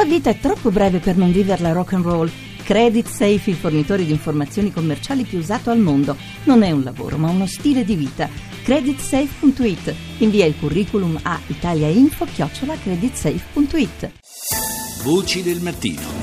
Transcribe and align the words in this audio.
tua 0.00 0.08
vita 0.08 0.30
è 0.30 0.38
troppo 0.38 0.70
breve 0.70 0.98
per 0.98 1.18
non 1.18 1.30
viverla 1.30 1.72
rock 1.72 1.92
and 1.92 2.04
roll. 2.04 2.30
Credit 2.64 3.06
Safe, 3.06 3.50
il 3.50 3.56
fornitore 3.56 4.06
di 4.06 4.12
informazioni 4.12 4.72
commerciali 4.72 5.24
più 5.24 5.36
usato 5.38 5.68
al 5.70 5.78
mondo. 5.78 6.16
Non 6.44 6.62
è 6.62 6.70
un 6.70 6.82
lavoro, 6.82 7.18
ma 7.18 7.28
uno 7.28 7.46
stile 7.46 7.84
di 7.84 7.96
vita. 7.96 8.26
Creditsafe.it. 8.62 9.94
Invia 10.18 10.44
il 10.46 10.54
curriculum 10.58 11.18
a 11.22 11.38
italiainfo-creditsafe.it. 11.46 14.10
Voci 15.02 15.42
del 15.42 15.60
mattino. 15.60 16.19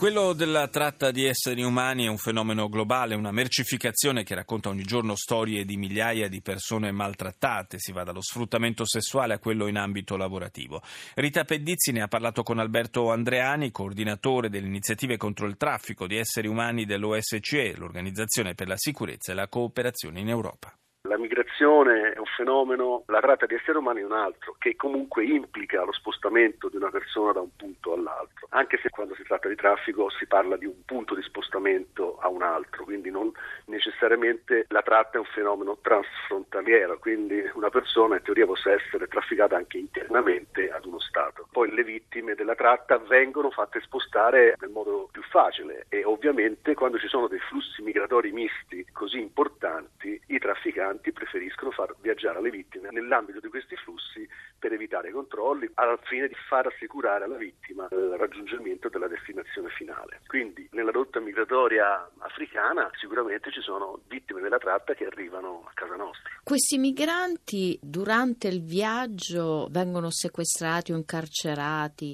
Quello 0.00 0.32
della 0.32 0.66
tratta 0.68 1.10
di 1.10 1.26
esseri 1.26 1.62
umani 1.62 2.06
è 2.06 2.08
un 2.08 2.16
fenomeno 2.16 2.70
globale, 2.70 3.14
una 3.14 3.32
mercificazione 3.32 4.24
che 4.24 4.34
racconta 4.34 4.70
ogni 4.70 4.82
giorno 4.82 5.14
storie 5.14 5.66
di 5.66 5.76
migliaia 5.76 6.26
di 6.26 6.40
persone 6.40 6.90
maltrattate, 6.90 7.78
si 7.78 7.92
va 7.92 8.02
dallo 8.02 8.22
sfruttamento 8.22 8.86
sessuale 8.86 9.34
a 9.34 9.38
quello 9.38 9.66
in 9.66 9.76
ambito 9.76 10.16
lavorativo. 10.16 10.82
Rita 11.16 11.44
Pedizzi 11.44 11.92
ne 11.92 12.00
ha 12.00 12.08
parlato 12.08 12.42
con 12.42 12.58
Alberto 12.58 13.10
Andreani, 13.10 13.70
coordinatore 13.70 14.48
delle 14.48 14.68
iniziative 14.68 15.18
contro 15.18 15.46
il 15.46 15.58
traffico 15.58 16.06
di 16.06 16.16
esseri 16.16 16.48
umani 16.48 16.86
dell'OSCE, 16.86 17.76
l'Organizzazione 17.76 18.54
per 18.54 18.68
la 18.68 18.78
sicurezza 18.78 19.32
e 19.32 19.34
la 19.34 19.48
cooperazione 19.48 20.20
in 20.20 20.30
Europa. 20.30 20.74
La 21.10 21.18
migrazione 21.18 22.12
è 22.12 22.18
un 22.18 22.30
fenomeno, 22.36 23.02
la 23.06 23.18
tratta 23.18 23.44
di 23.44 23.56
esseri 23.56 23.76
umani 23.76 24.00
è 24.00 24.04
un 24.04 24.12
altro, 24.12 24.54
che 24.60 24.76
comunque 24.76 25.24
implica 25.24 25.82
lo 25.82 25.90
spostamento 25.90 26.68
di 26.68 26.76
una 26.76 26.88
persona 26.88 27.32
da 27.32 27.40
un 27.40 27.48
punto 27.56 27.94
all'altro, 27.94 28.46
anche 28.50 28.78
se 28.80 28.90
quando 28.90 29.16
si 29.16 29.24
tratta 29.24 29.48
di 29.48 29.56
traffico 29.56 30.08
si 30.08 30.28
parla 30.28 30.56
di 30.56 30.66
un 30.66 30.84
punto 30.84 31.16
di 31.16 31.22
spostamento 31.22 32.18
a 32.20 32.28
un 32.28 32.42
altro, 32.42 32.84
quindi 32.84 33.10
non 33.10 33.32
necessariamente 33.64 34.66
la 34.68 34.82
tratta 34.82 35.16
è 35.16 35.18
un 35.18 35.26
fenomeno 35.34 35.78
transfrontaliero, 35.82 37.00
quindi 37.00 37.42
una 37.54 37.70
persona 37.70 38.14
in 38.14 38.22
teoria 38.22 38.46
possa 38.46 38.70
essere 38.70 39.08
trafficata 39.08 39.56
anche 39.56 39.78
internamente 39.78 40.70
ad 40.70 40.84
uno 40.84 41.00
Stato. 41.00 41.48
Poi 41.50 41.72
le 41.72 41.82
vittime 41.82 42.34
della 42.34 42.54
tratta 42.54 42.98
vengono 42.98 43.50
fatte 43.50 43.80
spostare 43.80 44.54
nel 44.60 44.70
modo 44.70 45.08
più 45.10 45.22
facile 45.22 45.86
e 45.88 46.04
ovviamente 46.04 46.74
quando 46.74 46.98
ci 46.98 47.08
sono 47.08 47.26
dei 47.26 47.40
flussi 47.40 47.82
migratori 47.82 48.30
misti 48.30 48.86
così 48.92 49.18
importanti, 49.18 50.20
i 50.26 50.38
trafficanti 50.38 51.12
preferiscono 51.12 51.72
far 51.72 51.94
viaggiare 52.00 52.40
le 52.40 52.50
vittime 52.50 52.88
nell'ambito 52.90 53.40
di 53.40 53.48
questi 53.48 53.74
flussi 53.76 54.28
per 54.58 54.72
evitare 54.72 55.10
controlli 55.10 55.68
al 55.74 55.98
fine 56.04 56.28
di 56.28 56.36
far 56.48 56.66
assicurare 56.66 57.24
alla 57.24 57.36
vittima 57.36 57.88
il 57.90 58.14
raggiungimento 58.16 58.88
della 58.88 59.08
destinazione 59.08 59.70
finale. 59.70 60.20
Quindi 60.26 60.68
nella 60.72 60.90
rotta 60.90 61.18
migratoria 61.18 62.08
africana 62.18 62.90
sicuramente 63.00 63.50
ci 63.50 63.60
sono 63.60 64.00
vittime 64.06 64.40
della 64.40 64.58
tratta 64.58 64.94
che 64.94 65.06
arrivano 65.06 65.64
a 65.66 65.72
casa 65.74 65.96
nostra. 65.96 66.30
Questi 66.44 66.78
migranti 66.78 67.78
durante 67.82 68.48
il 68.48 68.62
viaggio 68.62 69.68
vengono 69.70 70.10
sequestrati 70.10 70.92
o 70.92 70.96
incarcerati. 70.96 71.39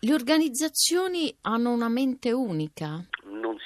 Le 0.00 0.14
organizzazioni 0.14 1.36
hanno 1.42 1.72
una 1.72 1.88
mente 1.88 2.32
unica? 2.32 3.04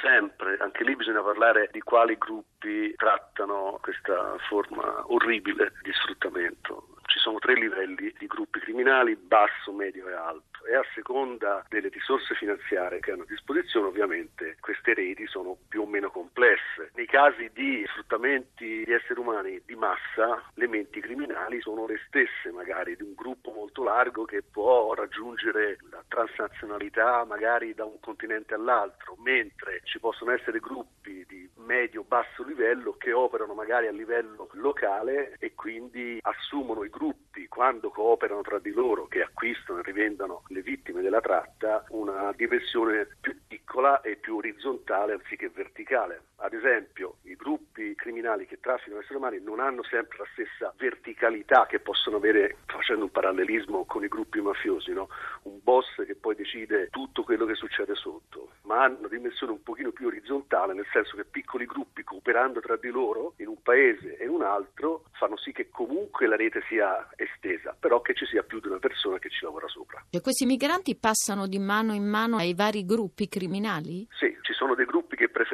sempre, 0.00 0.56
anche 0.60 0.84
lì 0.84 0.94
bisogna 0.94 1.22
parlare 1.22 1.68
di 1.72 1.80
quali 1.80 2.16
gruppi 2.16 2.94
trattano 2.96 3.78
questa 3.82 4.36
forma 4.48 5.04
orribile 5.12 5.72
di 5.82 5.92
sfruttamento. 5.92 6.88
Ci 7.06 7.18
sono 7.18 7.38
tre 7.38 7.54
livelli 7.54 8.12
di 8.18 8.26
gruppi 8.26 8.60
criminali, 8.60 9.16
basso, 9.16 9.72
medio 9.72 10.08
e 10.08 10.14
alto 10.14 10.55
e 10.66 10.74
a 10.74 10.84
seconda 10.94 11.64
delle 11.68 11.88
risorse 11.88 12.34
finanziarie 12.34 13.00
che 13.00 13.12
hanno 13.12 13.22
a 13.22 13.26
disposizione 13.26 13.86
ovviamente 13.86 14.56
queste 14.60 14.94
reti 14.94 15.26
sono 15.26 15.56
più 15.68 15.82
o 15.82 15.86
meno 15.86 16.10
complesse. 16.10 16.90
Nei 16.94 17.06
casi 17.06 17.50
di 17.52 17.84
sfruttamenti 17.88 18.84
di 18.84 18.92
esseri 18.92 19.20
umani 19.20 19.62
di 19.64 19.74
massa 19.74 20.42
le 20.54 20.68
menti 20.68 21.00
criminali 21.00 21.60
sono 21.60 21.86
le 21.86 22.00
stesse 22.06 22.50
magari 22.52 22.96
di 22.96 23.02
un 23.02 23.14
gruppo 23.14 23.52
molto 23.52 23.82
largo 23.82 24.24
che 24.24 24.42
può 24.42 24.94
raggiungere 24.94 25.78
la 25.90 26.02
transnazionalità 26.08 27.24
magari 27.24 27.74
da 27.74 27.84
un 27.84 27.98
continente 28.00 28.54
all'altro, 28.54 29.16
mentre 29.22 29.80
ci 29.84 29.98
possono 29.98 30.32
essere 30.32 30.58
gruppi 30.58 31.24
di 31.26 31.48
medio-basso 31.56 32.42
livello 32.44 32.94
che 32.96 33.12
operano 33.12 33.54
magari 33.54 33.86
a 33.86 33.92
livello 33.92 34.48
locale 34.52 35.36
e 35.38 35.54
quindi 35.54 36.18
assumono 36.22 36.84
i 36.84 36.88
gruppi 36.88 37.46
quando 37.48 37.90
cooperano 37.90 38.42
tra 38.42 38.58
di 38.58 38.70
loro 38.72 39.06
che 39.06 39.22
acquistano 39.22 39.80
e 39.80 39.82
rivendano 39.82 40.42
le 40.56 40.62
vittime 40.62 41.02
della 41.02 41.20
tratta 41.20 41.84
una 41.90 42.32
dimensione 42.34 43.06
più 43.20 43.36
piccola 43.46 44.00
e 44.00 44.16
più 44.16 44.36
orizzontale 44.36 45.12
anziché 45.12 45.50
verticale. 45.50 46.22
Ad 46.38 46.52
esempio, 46.52 47.16
i 47.22 47.34
gruppi 47.34 47.94
criminali 47.94 48.46
che 48.46 48.60
trafficano 48.60 49.00
esseri 49.00 49.16
umani 49.16 49.40
non 49.40 49.58
hanno 49.58 49.82
sempre 49.82 50.18
la 50.18 50.26
stessa 50.32 50.74
verticalità 50.76 51.66
che 51.66 51.80
possono 51.80 52.16
avere, 52.16 52.58
facendo 52.66 53.04
un 53.04 53.10
parallelismo 53.10 53.84
con 53.86 54.04
i 54.04 54.08
gruppi 54.08 54.40
mafiosi, 54.40 54.92
no? 54.92 55.08
un 55.42 55.60
boss 55.62 55.86
che 56.04 56.14
poi 56.14 56.34
decide 56.34 56.88
tutto 56.90 57.22
quello 57.22 57.46
che 57.46 57.54
succede 57.54 57.94
sotto, 57.94 58.50
ma 58.62 58.84
hanno 58.84 58.98
una 58.98 59.08
dimensione 59.08 59.52
un 59.52 59.62
pochino 59.62 59.92
più 59.92 60.08
orizzontale, 60.08 60.74
nel 60.74 60.86
senso 60.92 61.16
che 61.16 61.24
piccoli 61.24 61.64
gruppi 61.64 62.02
cooperando 62.02 62.60
tra 62.60 62.76
di 62.76 62.88
loro 62.88 63.34
in 63.38 63.46
un 63.46 63.62
paese 63.62 64.16
e 64.16 64.24
in 64.24 64.30
un 64.30 64.42
altro 64.42 65.04
fanno 65.12 65.38
sì 65.38 65.52
che 65.52 65.70
comunque 65.70 66.26
la 66.26 66.36
rete 66.36 66.62
sia 66.68 67.08
estesa, 67.16 67.74
però 67.78 68.00
che 68.00 68.14
ci 68.14 68.26
sia 68.26 68.42
più 68.42 68.60
di 68.60 68.68
una 68.68 68.78
persona 68.78 69.18
che 69.18 69.30
ci 69.30 69.44
lavora 69.44 69.68
sopra. 69.68 70.04
E 70.10 70.20
questi 70.20 70.44
migranti 70.44 70.96
passano 70.96 71.46
di 71.46 71.58
mano 71.58 71.94
in 71.94 72.04
mano 72.04 72.36
ai 72.36 72.54
vari 72.54 72.84
gruppi 72.84 73.28
criminali? 73.28 74.06
Sì, 74.10 74.36
ci 74.42 74.52
sono 74.52 74.74
dei 74.74 74.84
gruppi 74.84 75.05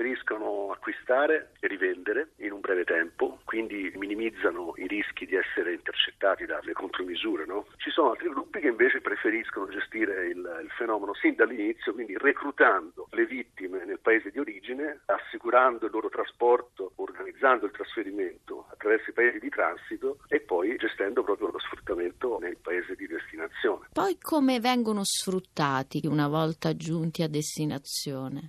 preferiscono 0.02 0.72
acquistare 0.72 1.52
e 1.60 1.68
rivendere 1.68 2.30
in 2.38 2.50
un 2.50 2.58
breve 2.58 2.82
tempo, 2.82 3.38
quindi 3.44 3.92
minimizzano 3.94 4.72
i 4.76 4.88
rischi 4.88 5.26
di 5.26 5.36
essere 5.36 5.74
intercettati 5.74 6.44
dalle 6.44 6.72
contromisure. 6.72 7.46
No? 7.46 7.66
Ci 7.76 7.90
sono 7.90 8.10
altri 8.10 8.28
gruppi 8.28 8.58
che 8.58 8.66
invece 8.66 9.00
preferiscono 9.00 9.68
gestire 9.68 10.26
il, 10.26 10.38
il 10.38 10.70
fenomeno 10.76 11.14
sin 11.14 11.36
dall'inizio, 11.36 11.92
quindi 11.92 12.16
reclutando 12.18 13.06
le 13.12 13.26
vittime 13.26 13.84
nel 13.84 14.00
paese 14.00 14.30
di 14.30 14.40
origine, 14.40 15.02
assicurando 15.06 15.86
il 15.86 15.92
loro 15.92 16.08
trasporto, 16.08 16.92
organizzando 16.96 17.66
il 17.66 17.72
trasferimento 17.72 18.66
attraverso 18.72 19.10
i 19.10 19.12
paesi 19.12 19.38
di 19.38 19.50
transito 19.50 20.18
e 20.26 20.40
poi 20.40 20.74
gestendo 20.76 21.22
proprio 21.22 21.50
lo 21.52 21.60
sfruttamento 21.60 22.38
nel 22.40 22.56
paese 22.56 22.96
di 22.96 23.06
destinazione. 23.06 23.86
Poi 23.92 24.18
come 24.20 24.58
vengono 24.58 25.04
sfruttati 25.04 26.00
una 26.06 26.26
volta 26.26 26.74
giunti 26.74 27.22
a 27.22 27.28
destinazione? 27.28 28.48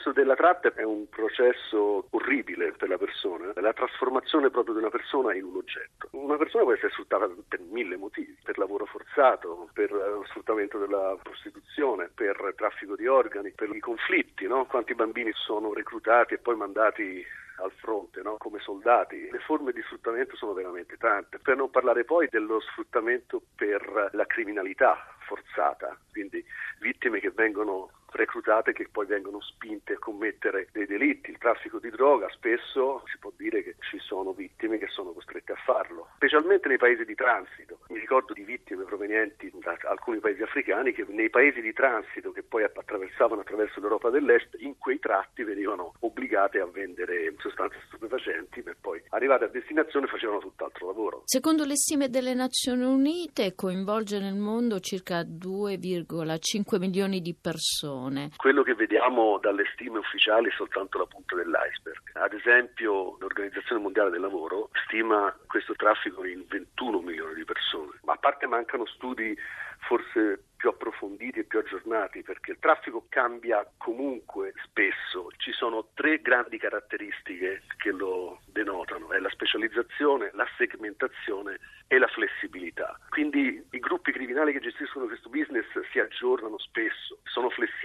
Processo 0.00 0.18
della 0.18 0.34
tratta 0.34 0.72
è 0.72 0.82
un 0.82 1.10
processo 1.10 2.06
orribile 2.12 2.72
per 2.72 2.88
la 2.88 2.96
persona, 2.96 3.52
è 3.52 3.60
la 3.60 3.74
trasformazione 3.74 4.48
proprio 4.48 4.72
di 4.72 4.80
una 4.80 4.88
persona 4.88 5.34
in 5.34 5.44
un 5.44 5.56
oggetto. 5.56 6.08
Una 6.12 6.38
persona 6.38 6.64
può 6.64 6.72
essere 6.72 6.90
sfruttata 6.92 7.28
per 7.46 7.60
mille 7.60 7.98
motivi, 7.98 8.34
per 8.42 8.56
lavoro 8.56 8.86
forzato, 8.86 9.68
per 9.74 9.92
lo 9.92 10.24
sfruttamento 10.28 10.78
della 10.78 11.18
prostituzione, 11.22 12.10
per 12.14 12.54
traffico 12.56 12.96
di 12.96 13.06
organi, 13.06 13.52
per 13.52 13.68
i 13.74 13.80
conflitti, 13.80 14.46
no? 14.46 14.64
quanti 14.64 14.94
bambini 14.94 15.32
sono 15.34 15.74
reclutati 15.74 16.32
e 16.32 16.38
poi 16.38 16.56
mandati 16.56 17.22
al 17.62 17.72
fronte 17.72 18.22
no? 18.22 18.38
come 18.38 18.58
soldati. 18.60 19.28
Le 19.30 19.40
forme 19.40 19.72
di 19.72 19.82
sfruttamento 19.82 20.34
sono 20.34 20.54
veramente 20.54 20.96
tante, 20.96 21.38
per 21.40 21.56
non 21.56 21.68
parlare 21.68 22.04
poi 22.04 22.26
dello 22.30 22.58
sfruttamento 22.60 23.42
per 23.54 24.08
la 24.12 24.24
criminalità 24.24 24.96
forzata, 25.26 25.94
quindi 26.10 26.42
vittime 26.80 27.20
che 27.20 27.30
vengono 27.30 27.90
reclutate 28.12 28.72
che 28.72 28.88
poi 28.90 29.06
vengono 29.06 29.40
spinte 29.40 29.94
a 29.94 29.98
commettere 29.98 30.68
dei 30.72 30.86
delitti, 30.86 31.30
il 31.30 31.38
traffico 31.38 31.78
di 31.78 31.90
droga, 31.90 32.28
spesso 32.30 33.02
si 33.06 33.18
può 33.18 33.32
dire 33.36 33.62
che 33.62 33.76
ci 33.80 33.98
sono 33.98 34.32
vittime 34.32 34.78
che 34.78 34.88
sono 34.88 35.12
costrette 35.12 35.52
a 35.52 35.62
farlo, 35.64 36.08
specialmente 36.16 36.68
nei 36.68 36.78
paesi 36.78 37.04
di 37.04 37.14
transito. 37.14 37.79
Ricordo 38.10 38.32
di 38.32 38.42
vittime 38.42 38.82
provenienti 38.82 39.52
da 39.62 39.76
alcuni 39.88 40.18
paesi 40.18 40.42
africani 40.42 40.92
che 40.92 41.06
nei 41.10 41.30
paesi 41.30 41.60
di 41.60 41.72
transito 41.72 42.32
che 42.32 42.42
poi 42.42 42.64
attraversavano 42.64 43.42
attraverso 43.42 43.78
l'Europa 43.78 44.10
dell'Est, 44.10 44.56
in 44.58 44.76
quei 44.78 44.98
tratti 44.98 45.44
venivano 45.44 45.92
obbligate 46.00 46.58
a 46.58 46.66
vendere 46.66 47.32
sostanze 47.38 47.78
stupefacenti 47.86 48.62
per 48.62 48.78
poi 48.80 49.00
arrivate 49.10 49.44
a 49.44 49.48
destinazione 49.48 50.08
facevano 50.08 50.40
tutt'altro 50.40 50.88
lavoro. 50.88 51.22
Secondo 51.24 51.64
le 51.64 51.76
stime 51.76 52.08
delle 52.08 52.34
Nazioni 52.34 52.82
Unite 52.82 53.54
coinvolge 53.54 54.18
nel 54.18 54.34
mondo 54.34 54.80
circa 54.80 55.20
2,5 55.20 56.78
milioni 56.80 57.20
di 57.20 57.32
persone 57.40 57.58
persone. 58.10 58.30
Quello 58.36 58.62
che 58.62 58.74
vediamo 58.74 59.38
dalle 59.38 59.64
stime 59.72 59.98
ufficiali 59.98 60.48
è 60.48 60.52
soltanto 60.52 60.98
la 60.98 61.06
punta 61.06 61.36
dell'iceberg. 61.36 62.00
Ad 62.14 62.32
esempio 62.32 63.16
l'Organizzazione 63.18 63.80
Mondiale 63.82 64.10
del 64.10 64.20
Lavoro 64.20 64.70
stima 64.84 65.34
questo 65.46 65.74
traffico 65.74 66.24
in 66.24 66.44
21 66.48 67.00
milioni 67.00 67.34
di 67.34 67.44
persone, 67.44 67.98
ma 68.04 68.12
a 68.12 68.18
parte 68.18 68.39
mancano 68.50 68.84
studi 68.86 69.34
forse 69.80 70.44
più 70.56 70.68
approfonditi 70.68 71.38
e 71.38 71.44
più 71.44 71.58
aggiornati 71.58 72.22
perché 72.22 72.50
il 72.50 72.58
traffico 72.60 73.06
cambia 73.08 73.66
comunque 73.78 74.52
spesso. 74.64 75.30
Ci 75.38 75.52
sono 75.52 75.88
tre 75.94 76.20
grandi 76.20 76.58
caratteristiche 76.58 77.62
che 77.78 77.90
lo 77.90 78.42
denotano, 78.44 79.10
è 79.12 79.18
la 79.18 79.30
specializzazione, 79.30 80.30
la 80.34 80.46
segmentazione 80.58 81.58
e 81.86 81.98
la 81.98 82.08
flessibilità. 82.08 82.98
Quindi 83.08 83.64
i 83.70 83.78
gruppi 83.78 84.12
criminali 84.12 84.52
che 84.52 84.60
gestiscono 84.60 85.06
questo 85.06 85.30
business 85.30 85.66
si 85.90 85.98
aggiornano 85.98 86.58
spesso, 86.58 87.20
sono 87.24 87.48
flessibili 87.48 87.79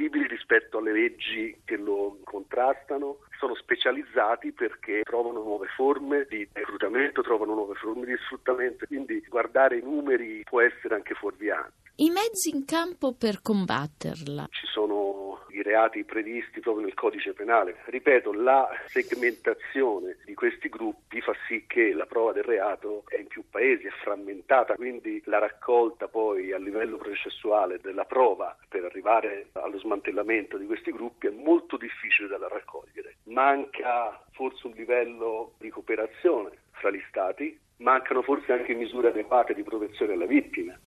rispetto 0.45 0.77
alle 0.77 0.93
leggi 0.93 1.59
che 1.65 1.75
lo 1.75 2.19
contrastano, 2.23 3.17
sono 3.39 3.55
specializzati 3.55 4.51
perché 4.51 5.01
trovano 5.03 5.41
nuove 5.41 5.67
forme 5.75 6.27
di 6.29 6.47
reclutamento, 6.53 7.23
trovano 7.23 7.55
nuove 7.55 7.73
forme 7.75 8.05
di 8.05 8.15
sfruttamento, 8.17 8.85
quindi 8.85 9.25
guardare 9.27 9.77
i 9.77 9.81
numeri 9.81 10.43
può 10.43 10.61
essere 10.61 10.93
anche 10.95 11.15
fuorviante. 11.15 11.84
I 11.97 12.09
mezzi 12.09 12.49
in 12.49 12.65
campo 12.65 13.13
per 13.13 13.41
combatterla. 13.41 14.47
Ci 14.51 14.67
sono 14.67 15.45
i 15.51 15.61
reati 15.61 16.03
previsti 16.03 16.59
proprio 16.59 16.83
nel 16.83 16.93
codice 16.93 17.31
penale. 17.31 17.77
Ripeto, 17.85 18.33
la 18.33 18.67
segmentazione 18.87 20.17
di 20.25 20.33
questi 20.33 20.67
gruppi 20.67 21.21
fa 21.21 21.31
sì 21.47 21.63
che 21.65 21.93
la 21.93 22.05
prova 22.05 22.33
del 22.33 22.43
reato 22.43 23.05
è 23.07 23.17
in 23.17 23.27
più 23.27 23.45
paesi, 23.49 23.87
è 23.87 23.91
frammentata, 24.03 24.75
quindi 24.75 25.21
la 25.23 25.39
raccolta 25.39 26.09
poi 26.09 26.51
a 26.51 26.57
livello 26.57 26.97
processuale 26.97 27.79
della 27.79 28.03
prova 28.03 28.57
per 28.67 28.83
arrivare 28.83 29.51
allo 29.53 29.79
smantellamento 29.79 30.57
di 30.57 30.65
questi 30.65 30.91
gruppi 30.91 31.27
è 31.27 31.31
molto 31.31 31.77
difficile 31.77 32.27
da 32.27 32.49
raccogliere. 32.49 33.19
Manca 33.27 34.21
forse 34.33 34.67
un 34.67 34.73
livello 34.73 35.53
di 35.59 35.69
cooperazione 35.69 36.57
fra 36.71 36.91
gli 36.91 37.01
Stati, 37.07 37.57
mancano 37.77 38.21
forse 38.21 38.51
anche 38.51 38.73
misure 38.73 39.09
adeguate 39.09 39.53
di 39.53 39.63
protezione 39.63 40.13
alla 40.13 40.25
vittima. 40.25 40.77